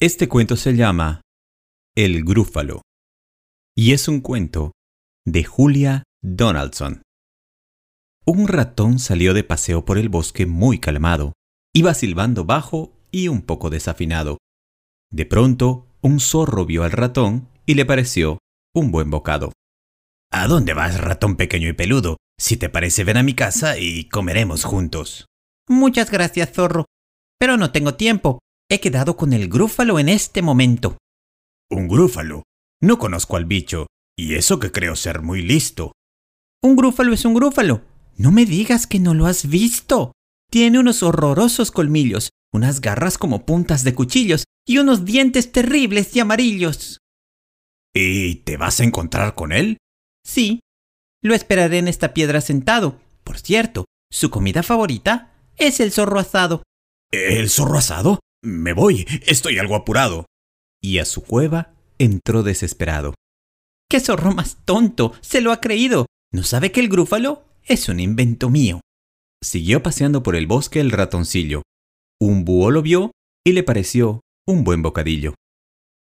Este 0.00 0.28
cuento 0.28 0.54
se 0.54 0.76
llama 0.76 1.22
El 1.96 2.22
Grúfalo 2.22 2.82
y 3.76 3.94
es 3.94 4.06
un 4.06 4.20
cuento 4.20 4.70
de 5.26 5.42
Julia 5.42 6.04
Donaldson. 6.22 7.02
Un 8.24 8.46
ratón 8.46 9.00
salió 9.00 9.34
de 9.34 9.42
paseo 9.42 9.84
por 9.84 9.98
el 9.98 10.08
bosque 10.08 10.46
muy 10.46 10.78
calmado. 10.78 11.32
Iba 11.74 11.94
silbando 11.94 12.44
bajo 12.44 12.92
y 13.10 13.26
un 13.26 13.42
poco 13.42 13.70
desafinado. 13.70 14.38
De 15.10 15.26
pronto, 15.26 15.88
un 16.00 16.20
zorro 16.20 16.64
vio 16.64 16.84
al 16.84 16.92
ratón 16.92 17.48
y 17.66 17.74
le 17.74 17.84
pareció 17.84 18.38
un 18.72 18.92
buen 18.92 19.10
bocado. 19.10 19.50
¿A 20.30 20.46
dónde 20.46 20.74
vas, 20.74 21.00
ratón 21.00 21.34
pequeño 21.34 21.68
y 21.68 21.72
peludo? 21.72 22.18
Si 22.38 22.56
te 22.56 22.68
parece, 22.68 23.02
ven 23.02 23.16
a 23.16 23.24
mi 23.24 23.34
casa 23.34 23.78
y 23.78 24.08
comeremos 24.08 24.62
juntos. 24.62 25.26
Muchas 25.68 26.08
gracias, 26.12 26.52
zorro. 26.52 26.84
Pero 27.40 27.56
no 27.56 27.72
tengo 27.72 27.94
tiempo. 27.96 28.38
He 28.70 28.80
quedado 28.80 29.16
con 29.16 29.32
el 29.32 29.48
grúfalo 29.48 29.98
en 29.98 30.10
este 30.10 30.42
momento. 30.42 30.98
¿Un 31.70 31.88
grúfalo? 31.88 32.42
No 32.82 32.98
conozco 32.98 33.36
al 33.36 33.46
bicho, 33.46 33.86
y 34.16 34.34
eso 34.34 34.58
que 34.58 34.70
creo 34.70 34.94
ser 34.94 35.22
muy 35.22 35.40
listo. 35.40 35.92
Un 36.62 36.76
grúfalo 36.76 37.14
es 37.14 37.24
un 37.24 37.32
grúfalo. 37.32 37.82
No 38.16 38.30
me 38.30 38.44
digas 38.44 38.86
que 38.86 38.98
no 38.98 39.14
lo 39.14 39.26
has 39.26 39.48
visto. 39.48 40.12
Tiene 40.50 40.78
unos 40.78 41.02
horrorosos 41.02 41.70
colmillos, 41.70 42.30
unas 42.52 42.82
garras 42.82 43.16
como 43.16 43.46
puntas 43.46 43.84
de 43.84 43.94
cuchillos 43.94 44.44
y 44.66 44.78
unos 44.78 45.06
dientes 45.06 45.50
terribles 45.50 46.14
y 46.14 46.20
amarillos. 46.20 46.98
¿Y 47.94 48.36
te 48.36 48.58
vas 48.58 48.80
a 48.80 48.84
encontrar 48.84 49.34
con 49.34 49.52
él? 49.52 49.78
Sí. 50.24 50.60
Lo 51.22 51.34
esperaré 51.34 51.78
en 51.78 51.88
esta 51.88 52.12
piedra 52.12 52.42
sentado. 52.42 53.00
Por 53.24 53.38
cierto, 53.38 53.86
su 54.10 54.30
comida 54.30 54.62
favorita 54.62 55.32
es 55.56 55.80
el 55.80 55.90
zorro 55.90 56.18
asado. 56.18 56.62
¿El 57.10 57.48
zorro 57.48 57.78
asado? 57.78 58.20
Me 58.42 58.72
voy, 58.72 59.06
estoy 59.26 59.58
algo 59.58 59.74
apurado. 59.74 60.26
Y 60.80 60.98
a 60.98 61.04
su 61.04 61.24
cueva 61.24 61.74
entró 61.98 62.42
desesperado. 62.42 63.14
¡Qué 63.90 64.00
zorro 64.00 64.32
más 64.32 64.58
tonto! 64.64 65.12
Se 65.20 65.40
lo 65.40 65.50
ha 65.50 65.60
creído. 65.60 66.06
¿No 66.32 66.42
sabe 66.42 66.70
que 66.70 66.80
el 66.80 66.88
grúfalo 66.88 67.44
es 67.64 67.88
un 67.88 68.00
invento 68.00 68.50
mío? 68.50 68.80
Siguió 69.42 69.82
paseando 69.82 70.22
por 70.22 70.36
el 70.36 70.46
bosque 70.46 70.80
el 70.80 70.90
ratoncillo. 70.90 71.62
Un 72.20 72.44
búho 72.44 72.70
lo 72.70 72.82
vio 72.82 73.12
y 73.44 73.52
le 73.52 73.62
pareció 73.62 74.20
un 74.46 74.62
buen 74.62 74.82
bocadillo. 74.82 75.34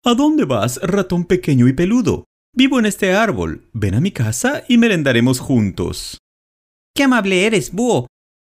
¿A 0.05 0.15
dónde 0.15 0.45
vas, 0.45 0.81
ratón 0.83 1.25
pequeño 1.25 1.69
y 1.69 1.73
peludo? 1.73 2.25
Vivo 2.55 2.79
en 2.79 2.87
este 2.87 3.13
árbol. 3.13 3.69
Ven 3.73 3.95
a 3.95 4.01
mi 4.01 4.11
casa 4.11 4.65
y 4.69 4.79
merendaremos 4.79 5.39
juntos. 5.39 6.19
¡Qué 6.95 7.05
amable 7.05 7.47
eres, 7.47 7.73
búho! 7.73 8.07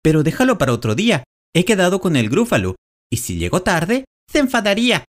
Pero 0.03 0.23
déjalo 0.23 0.57
para 0.57 0.73
otro 0.73 0.95
día. 0.95 1.23
He 1.53 1.65
quedado 1.65 1.99
con 1.99 2.15
el 2.15 2.29
grúfalo 2.29 2.75
y 3.11 3.17
si 3.17 3.37
llego 3.37 3.61
tarde, 3.61 4.05
se 4.31 4.39
enfadaría. 4.39 5.05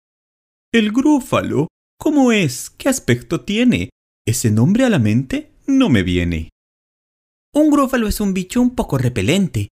¿El 0.71 0.91
grúfalo? 0.91 1.67
¿Cómo 1.99 2.31
es? 2.31 2.69
¿Qué 2.69 2.89
aspecto 2.89 3.41
tiene? 3.41 3.89
Ese 4.25 4.51
nombre 4.51 4.85
a 4.85 4.89
la 4.89 4.99
mente 4.99 5.51
no 5.67 5.89
me 5.89 6.03
viene. 6.03 6.49
Un 7.53 7.69
grúfalo 7.69 8.07
es 8.07 8.19
un 8.19 8.33
bicho 8.33 8.61
un 8.61 8.75
poco 8.75 8.97
repelente. 8.97 9.69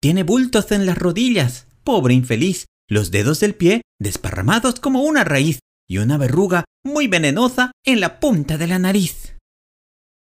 Tiene 0.00 0.24
bultos 0.24 0.72
en 0.72 0.86
las 0.86 0.98
rodillas, 0.98 1.68
pobre 1.84 2.14
infeliz, 2.14 2.66
los 2.88 3.10
dedos 3.10 3.40
del 3.40 3.54
pie 3.54 3.82
desparramados 4.00 4.80
como 4.80 5.02
una 5.02 5.22
raíz 5.22 5.60
y 5.88 5.98
una 5.98 6.16
verruga 6.16 6.64
muy 6.84 7.06
venenosa 7.06 7.72
en 7.84 8.00
la 8.00 8.18
punta 8.18 8.58
de 8.58 8.66
la 8.66 8.78
nariz. 8.78 9.36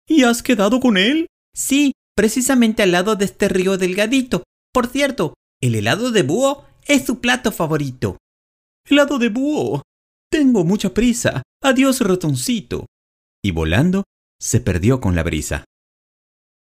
¿Y 0.09 0.23
has 0.23 0.43
quedado 0.43 0.81
con 0.81 0.97
él? 0.97 1.27
Sí, 1.55 1.93
precisamente 2.17 2.83
al 2.83 2.93
lado 2.93 3.17
de 3.17 3.25
este 3.25 3.49
río 3.49 3.77
delgadito. 3.77 4.45
Por 4.73 4.87
cierto, 4.87 5.35
el 5.61 5.75
helado 5.75 6.11
de 6.11 6.23
búho 6.23 6.65
es 6.87 7.05
su 7.05 7.21
plato 7.21 7.53
favorito. 7.53 8.19
Helado 8.89 9.19
de 9.19 9.29
búho. 9.29 9.83
Tengo 10.31 10.65
mucha 10.65 10.93
prisa. 10.93 11.43
Adiós, 11.63 12.01
ratoncito. 12.01 12.87
Y 13.43 13.51
volando, 13.51 14.05
se 14.41 14.61
perdió 14.61 15.01
con 15.01 15.15
la 15.15 15.23
brisa. 15.23 15.65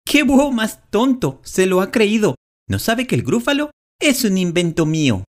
¡Qué 0.05 0.23
búho 0.23 0.53
más 0.53 0.91
tonto! 0.91 1.41
Se 1.45 1.67
lo 1.67 1.81
ha 1.81 1.91
creído. 1.91 2.35
¿No 2.69 2.79
sabe 2.79 3.07
que 3.07 3.15
el 3.15 3.23
grúfalo 3.23 3.71
es 4.01 4.25
un 4.25 4.39
invento 4.39 4.87
mío? 4.87 5.25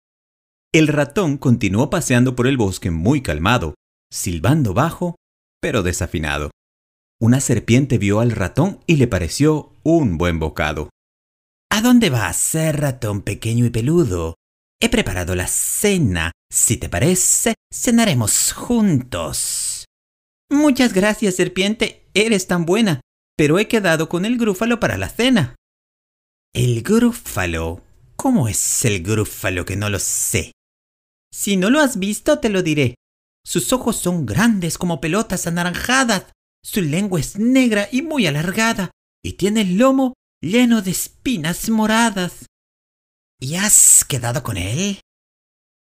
El 0.72 0.88
ratón 0.88 1.38
continuó 1.38 1.90
paseando 1.90 2.36
por 2.36 2.46
el 2.46 2.56
bosque 2.56 2.90
muy 2.90 3.22
calmado, 3.22 3.74
silbando 4.12 4.74
bajo, 4.74 5.16
pero 5.60 5.82
desafinado. 5.82 6.50
Una 7.20 7.40
serpiente 7.40 7.98
vio 7.98 8.20
al 8.20 8.30
ratón 8.30 8.80
y 8.86 8.96
le 8.96 9.08
pareció 9.08 9.72
un 9.82 10.18
buen 10.18 10.38
bocado. 10.38 10.90
¿A 11.70 11.80
dónde 11.80 12.10
vas, 12.10 12.54
ratón 12.54 13.22
pequeño 13.22 13.66
y 13.66 13.70
peludo? 13.70 14.34
He 14.80 14.88
preparado 14.88 15.34
la 15.34 15.48
cena. 15.48 16.32
Si 16.50 16.76
te 16.76 16.88
parece, 16.88 17.54
cenaremos 17.72 18.52
juntos. 18.52 19.86
Muchas 20.50 20.92
gracias, 20.92 21.34
serpiente. 21.34 22.08
Eres 22.14 22.46
tan 22.46 22.64
buena. 22.64 23.00
Pero 23.36 23.58
he 23.58 23.68
quedado 23.68 24.08
con 24.08 24.24
el 24.24 24.38
grúfalo 24.38 24.80
para 24.80 24.96
la 24.96 25.08
cena. 25.08 25.56
¿El 26.54 26.82
grúfalo? 26.82 27.82
¿Cómo 28.16 28.48
es 28.48 28.84
el 28.84 29.02
grúfalo 29.02 29.64
que 29.64 29.76
no 29.76 29.90
lo 29.90 29.98
sé? 29.98 30.52
Si 31.32 31.56
no 31.56 31.70
lo 31.70 31.80
has 31.80 31.98
visto, 31.98 32.38
te 32.38 32.48
lo 32.48 32.62
diré. 32.62 32.94
Sus 33.44 33.72
ojos 33.72 33.96
son 33.96 34.26
grandes 34.26 34.78
como 34.78 35.00
pelotas 35.00 35.46
anaranjadas. 35.46 36.26
Su 36.64 36.82
lengua 36.82 37.20
es 37.20 37.38
negra 37.38 37.88
y 37.90 38.02
muy 38.02 38.26
alargada. 38.26 38.90
Y 39.24 39.34
tiene 39.34 39.62
el 39.62 39.78
lomo 39.78 40.14
lleno 40.40 40.82
de 40.82 40.90
espinas 40.90 41.68
moradas. 41.68 42.46
¿Y 43.40 43.54
has 43.54 44.04
quedado 44.04 44.42
con 44.42 44.56
él? 44.56 45.00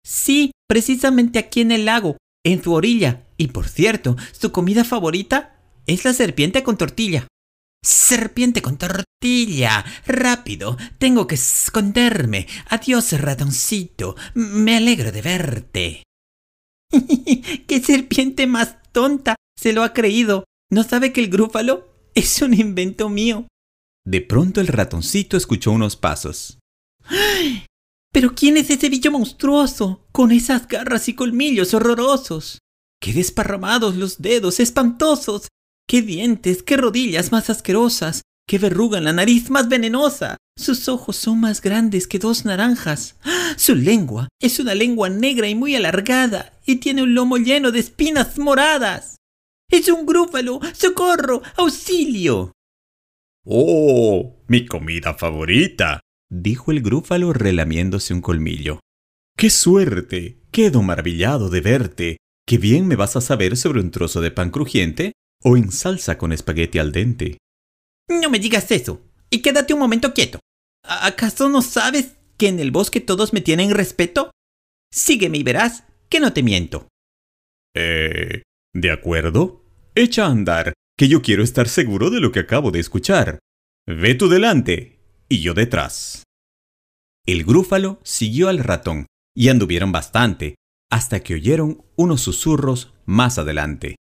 Sí, 0.03 0.51
precisamente 0.67 1.39
aquí 1.39 1.61
en 1.61 1.71
el 1.71 1.85
lago, 1.85 2.17
en 2.45 2.63
su 2.63 2.73
orilla. 2.73 3.27
Y 3.37 3.47
por 3.47 3.67
cierto, 3.67 4.15
su 4.31 4.51
comida 4.51 4.83
favorita 4.83 5.59
es 5.87 6.05
la 6.05 6.13
serpiente 6.13 6.63
con 6.63 6.77
tortilla. 6.77 7.27
Serpiente 7.83 8.61
con 8.61 8.77
tortilla. 8.77 9.85
Rápido. 10.05 10.77
Tengo 10.99 11.25
que 11.25 11.35
esconderme. 11.35 12.47
Adiós, 12.67 13.13
ratoncito. 13.19 14.15
Me 14.35 14.77
alegro 14.77 15.11
de 15.11 15.21
verte. 15.21 16.03
¡Qué 17.67 17.81
serpiente 17.83 18.47
más 18.47 18.77
tonta! 18.91 19.35
Se 19.57 19.73
lo 19.73 19.83
ha 19.83 19.93
creído. 19.93 20.43
¿No 20.71 20.83
sabe 20.83 21.13
que 21.13 21.21
el 21.21 21.29
grúfalo 21.29 21.89
es 22.13 22.41
un 22.41 22.53
invento 22.53 23.09
mío? 23.09 23.47
De 24.05 24.21
pronto 24.21 24.61
el 24.61 24.67
ratoncito 24.67 25.37
escuchó 25.37 25.71
unos 25.71 25.95
pasos. 25.95 26.58
¿Pero 28.11 28.33
quién 28.33 28.57
es 28.57 28.69
ese 28.69 28.89
bicho 28.89 29.11
monstruoso, 29.11 30.07
con 30.11 30.31
esas 30.31 30.67
garras 30.67 31.07
y 31.09 31.13
colmillos 31.13 31.73
horrorosos? 31.73 32.59
¡Qué 33.01 33.13
desparramados 33.13 33.95
los 33.95 34.21
dedos, 34.21 34.59
espantosos! 34.59 35.47
¡Qué 35.87 36.01
dientes, 36.01 36.63
qué 36.63 36.77
rodillas 36.77 37.31
más 37.31 37.49
asquerosas! 37.49 38.21
¡Qué 38.47 38.57
verruga 38.57 38.97
en 38.97 39.05
la 39.05 39.13
nariz 39.13 39.49
más 39.49 39.69
venenosa! 39.69 40.37
Sus 40.57 40.89
ojos 40.89 41.15
son 41.15 41.39
más 41.39 41.61
grandes 41.61 42.07
que 42.07 42.19
dos 42.19 42.45
naranjas. 42.45 43.15
Su 43.57 43.75
lengua 43.75 44.27
es 44.41 44.59
una 44.59 44.75
lengua 44.75 45.09
negra 45.09 45.47
y 45.47 45.55
muy 45.55 45.75
alargada, 45.75 46.59
y 46.65 46.77
tiene 46.77 47.03
un 47.03 47.15
lomo 47.15 47.37
lleno 47.37 47.71
de 47.71 47.79
espinas 47.79 48.37
moradas. 48.37 49.17
¡Es 49.71 49.87
un 49.87 50.05
grúfalo! 50.05 50.59
¡Socorro! 50.73 51.41
¡Auxilio! 51.55 52.51
¡Oh! 53.45 54.43
Mi 54.47 54.65
comida 54.65 55.13
favorita 55.13 56.01
dijo 56.29 56.71
el 56.71 56.81
grúfalo 56.81 57.33
relamiéndose 57.33 58.13
un 58.13 58.21
colmillo. 58.21 58.79
¡Qué 59.37 59.49
suerte! 59.49 60.39
Quedo 60.51 60.81
maravillado 60.81 61.49
de 61.49 61.61
verte. 61.61 62.17
¡Qué 62.45 62.57
bien 62.57 62.87
me 62.87 62.95
vas 62.95 63.15
a 63.15 63.21
saber 63.21 63.57
sobre 63.57 63.79
un 63.79 63.91
trozo 63.91 64.21
de 64.21 64.31
pan 64.31 64.49
crujiente 64.49 65.13
o 65.43 65.57
en 65.57 65.71
salsa 65.71 66.17
con 66.17 66.31
espagueti 66.33 66.79
al 66.79 66.91
dente! 66.91 67.37
No 68.09 68.29
me 68.29 68.39
digas 68.39 68.71
eso. 68.71 69.01
Y 69.29 69.41
quédate 69.41 69.73
un 69.73 69.79
momento 69.79 70.13
quieto. 70.13 70.39
¿Acaso 70.83 71.49
no 71.49 71.61
sabes 71.61 72.17
que 72.37 72.47
en 72.47 72.59
el 72.59 72.71
bosque 72.71 72.99
todos 72.99 73.33
me 73.33 73.41
tienen 73.41 73.71
respeto? 73.71 74.31
Sígueme 74.91 75.37
y 75.37 75.43
verás 75.43 75.83
que 76.09 76.19
no 76.19 76.33
te 76.33 76.41
miento. 76.41 76.87
Eh, 77.75 78.41
¿de 78.73 78.91
acuerdo? 78.91 79.63
Echa 79.93 80.25
a 80.25 80.31
andar, 80.31 80.73
que 80.97 81.07
yo 81.07 81.21
quiero 81.21 81.43
estar 81.43 81.69
seguro 81.69 82.09
de 82.09 82.19
lo 82.19 82.31
que 82.31 82.39
acabo 82.39 82.71
de 82.71 82.79
escuchar. 82.79 83.39
Ve 83.85 84.15
tú 84.15 84.27
delante 84.27 84.98
y 85.29 85.41
yo 85.41 85.53
detrás. 85.53 86.23
El 87.25 87.43
grúfalo 87.43 87.99
siguió 88.03 88.49
al 88.49 88.59
ratón 88.59 89.05
y 89.35 89.49
anduvieron 89.49 89.91
bastante 89.91 90.55
hasta 90.91 91.21
que 91.21 91.35
oyeron 91.35 91.85
unos 91.95 92.21
susurros 92.21 92.93
más 93.05 93.37
adelante. 93.37 93.95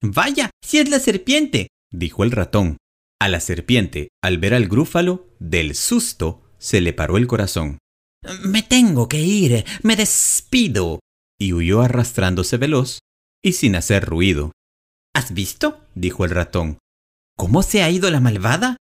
Vaya, 0.00 0.50
si 0.64 0.78
es 0.78 0.88
la 0.88 1.00
serpiente, 1.00 1.68
dijo 1.90 2.24
el 2.24 2.30
ratón. 2.30 2.76
A 3.20 3.28
la 3.28 3.40
serpiente, 3.40 4.08
al 4.22 4.38
ver 4.38 4.54
al 4.54 4.68
grúfalo, 4.68 5.28
del 5.38 5.74
susto, 5.74 6.42
se 6.58 6.80
le 6.80 6.92
paró 6.92 7.16
el 7.16 7.26
corazón. 7.26 7.78
Me 8.44 8.62
tengo 8.62 9.08
que 9.08 9.20
ir, 9.20 9.64
me 9.82 9.96
despido. 9.96 11.00
Y 11.38 11.52
huyó 11.52 11.82
arrastrándose 11.82 12.56
veloz 12.56 13.00
y 13.42 13.52
sin 13.54 13.74
hacer 13.74 14.04
ruido. 14.04 14.52
¿Has 15.14 15.34
visto? 15.34 15.84
dijo 15.94 16.24
el 16.24 16.30
ratón. 16.30 16.78
¿Cómo 17.36 17.62
se 17.62 17.82
ha 17.82 17.90
ido 17.90 18.10
la 18.10 18.20
malvada? 18.20 18.76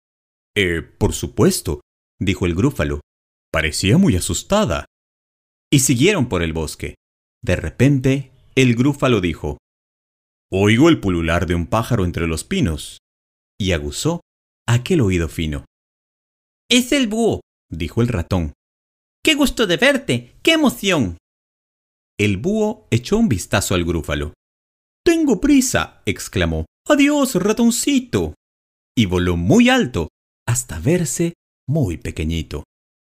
Eh, 0.61 0.81
por 0.81 1.13
supuesto, 1.13 1.79
dijo 2.19 2.45
el 2.45 2.53
grúfalo. 2.53 3.00
Parecía 3.50 3.97
muy 3.97 4.17
asustada. 4.17 4.83
Y 5.71 5.79
siguieron 5.79 6.27
por 6.27 6.44
el 6.44 6.51
bosque. 6.51 6.95
De 7.41 7.56
repente, 7.56 8.33
el 8.56 8.75
grúfalo 8.75 9.21
dijo, 9.21 9.57
Oigo 10.51 10.89
el 10.89 11.00
pulular 11.00 11.45
de 11.45 11.56
un 11.56 11.65
pájaro 11.65 12.03
entre 12.03 12.27
los 12.27 12.44
pinos. 12.44 12.97
Y 13.57 13.71
aguzó 13.71 14.19
aquel 14.67 15.00
oído 15.00 15.29
fino. 15.29 15.63
Es 16.69 16.91
el 16.91 17.07
búho, 17.07 17.39
dijo 17.71 18.01
el 18.01 18.09
ratón. 18.09 18.51
¡Qué 19.23 19.35
gusto 19.35 19.65
de 19.65 19.77
verte! 19.77 20.35
¡Qué 20.44 20.53
emoción! 20.53 21.17
El 22.19 22.35
búho 22.35 22.85
echó 22.91 23.17
un 23.17 23.29
vistazo 23.29 23.75
al 23.75 23.85
grúfalo. 23.85 24.33
Tengo 25.06 25.39
prisa, 25.39 26.01
exclamó. 26.06 26.65
Adiós, 26.85 27.35
ratoncito. 27.35 28.33
Y 28.94 29.06
voló 29.06 29.38
muy 29.38 29.69
alto, 29.69 30.09
hasta 30.49 30.79
verse 30.79 31.33
muy 31.67 31.97
pequeñito. 31.97 32.63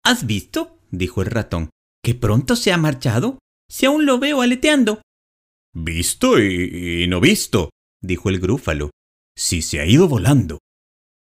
¿Has 0.05 0.27
visto? 0.27 0.77
dijo 0.91 1.23
el 1.23 1.31
ratón. 1.31 1.71
¿Que 2.03 2.13
pronto 2.13 2.55
se 2.55 2.71
ha 2.71 2.77
marchado? 2.77 3.39
Si 3.67 3.87
aún 3.87 4.05
lo 4.05 4.19
veo 4.19 4.41
aleteando. 4.41 5.01
Visto 5.73 6.39
y, 6.39 7.03
y 7.03 7.07
no 7.07 7.19
visto, 7.19 7.71
dijo 8.03 8.29
el 8.29 8.39
grúfalo. 8.39 8.91
Si 9.35 9.63
se 9.63 9.79
ha 9.79 9.85
ido 9.87 10.07
volando. 10.07 10.59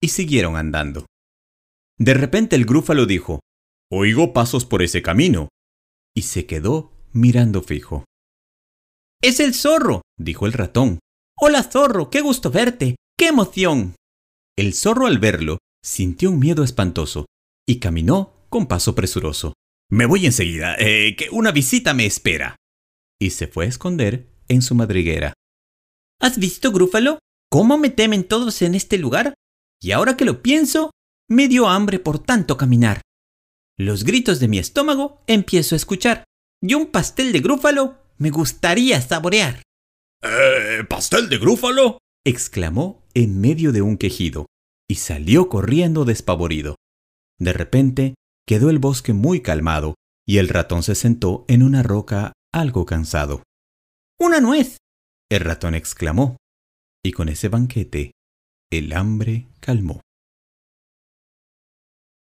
Y 0.01 0.09
siguieron 0.11 0.57
andando. 0.57 1.07
De 1.99 2.15
repente 2.15 2.55
el 2.55 2.65
grúfalo 2.65 3.05
dijo, 3.05 3.41
Oigo 3.91 4.33
pasos 4.33 4.67
por 4.67 4.83
ese 4.83 5.03
camino. 5.03 5.49
Y 6.15 6.23
se 6.23 6.47
quedó 6.47 6.93
mirando 7.13 7.61
fijo. 7.61 8.05
Es 9.21 9.41
el 9.41 9.53
zorro, 9.53 10.03
dijo 10.17 10.47
el 10.47 10.53
ratón. 10.53 11.01
Hola 11.37 11.65
zorro, 11.65 12.09
qué 12.09 12.21
gusto 12.21 12.53
verte, 12.53 12.95
qué 13.17 13.29
emoción. 13.29 13.97
El 14.57 14.75
zorro 14.75 15.07
al 15.07 15.19
verlo 15.19 15.59
sintió 15.89 16.31
un 16.31 16.39
miedo 16.39 16.63
espantoso 16.63 17.27
y 17.67 17.81
caminó 17.81 18.47
con 18.51 18.67
paso 18.67 18.95
presuroso. 18.95 19.55
Me 19.91 20.05
voy 20.05 20.27
enseguida, 20.27 20.77
eh, 20.79 21.17
que 21.17 21.29
una 21.31 21.51
visita 21.51 21.95
me 21.95 22.05
espera. 22.05 22.57
Y 23.19 23.31
se 23.31 23.47
fue 23.47 23.65
a 23.65 23.69
esconder 23.69 24.29
en 24.49 24.61
su 24.61 24.75
madriguera. 24.75 25.33
¿Has 26.21 26.39
visto, 26.39 26.73
Grúfalo? 26.73 27.19
¿Cómo 27.51 27.79
me 27.79 27.89
temen 27.89 28.25
todos 28.25 28.61
en 28.63 28.75
este 28.75 28.99
lugar? 28.99 29.35
Y 29.81 29.93
ahora 29.93 30.17
que 30.17 30.27
lo 30.27 30.43
pienso, 30.43 30.91
me 31.29 31.49
dio 31.49 31.69
hambre 31.69 31.99
por 31.99 32.19
tanto 32.19 32.59
caminar. 32.59 33.01
Los 33.79 34.05
gritos 34.05 34.41
de 34.41 34.49
mi 34.49 34.59
estómago 34.59 35.23
empiezo 35.27 35.75
a 35.75 35.77
escuchar, 35.77 36.25
y 36.61 36.75
un 36.75 36.87
pastel 36.89 37.33
de 37.33 37.41
grúfalo 37.41 37.97
me 38.19 38.31
gustaría 38.31 39.01
saborear. 39.01 39.63
¿Eh, 40.23 40.85
pastel 40.89 41.29
de 41.29 41.39
grúfalo? 41.39 41.99
exclamó 42.27 43.07
en 43.15 43.41
medio 43.41 43.73
de 43.73 43.81
un 43.81 43.97
quejido, 43.97 44.47
y 44.89 44.97
salió 44.97 45.49
corriendo 45.49 46.05
despavorido. 46.05 46.77
De 47.39 47.53
repente 47.53 48.15
quedó 48.47 48.71
el 48.71 48.79
bosque 48.79 49.13
muy 49.13 49.43
calmado, 49.43 49.95
y 50.27 50.39
el 50.39 50.49
ratón 50.49 50.83
se 50.83 50.95
sentó 50.95 51.45
en 51.49 51.63
una 51.63 51.83
roca 51.83 52.33
algo 52.53 52.87
cansado. 52.87 53.43
¡Una 54.19 54.41
nuez! 54.41 54.79
El 55.31 55.41
ratón 55.41 55.75
exclamó, 55.75 56.39
y 57.05 57.13
con 57.13 57.29
ese 57.29 57.49
banquete 57.49 58.13
el 58.71 58.93
hambre 58.93 59.47
calmó. 59.61 60.01